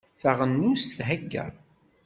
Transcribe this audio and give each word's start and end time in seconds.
Taɣenust 0.21 0.89
thegga. 1.07 1.45